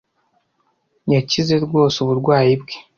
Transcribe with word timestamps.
Yakize 1.13 1.53
rwose 1.65 1.97
uburwayi 2.03 2.53
bwe. 2.61 2.75